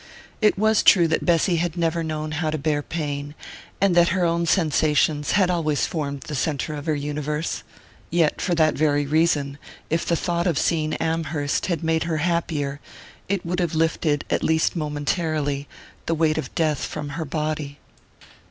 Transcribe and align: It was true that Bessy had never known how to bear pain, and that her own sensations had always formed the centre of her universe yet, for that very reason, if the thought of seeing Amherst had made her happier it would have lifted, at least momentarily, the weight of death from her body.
It 0.41 0.57
was 0.57 0.81
true 0.81 1.07
that 1.09 1.27
Bessy 1.27 1.57
had 1.57 1.77
never 1.77 2.01
known 2.03 2.31
how 2.31 2.49
to 2.49 2.57
bear 2.57 2.81
pain, 2.81 3.35
and 3.79 3.93
that 3.93 4.07
her 4.07 4.25
own 4.25 4.47
sensations 4.47 5.33
had 5.33 5.51
always 5.51 5.85
formed 5.85 6.21
the 6.21 6.33
centre 6.33 6.73
of 6.73 6.87
her 6.87 6.95
universe 6.95 7.61
yet, 8.09 8.41
for 8.41 8.55
that 8.55 8.73
very 8.73 9.05
reason, 9.05 9.59
if 9.91 10.03
the 10.03 10.15
thought 10.15 10.47
of 10.47 10.57
seeing 10.57 10.95
Amherst 10.95 11.67
had 11.67 11.83
made 11.83 12.05
her 12.05 12.17
happier 12.17 12.79
it 13.29 13.45
would 13.45 13.59
have 13.59 13.75
lifted, 13.75 14.25
at 14.31 14.41
least 14.41 14.75
momentarily, 14.75 15.67
the 16.07 16.15
weight 16.15 16.39
of 16.39 16.55
death 16.55 16.83
from 16.83 17.09
her 17.09 17.23
body. 17.25 17.77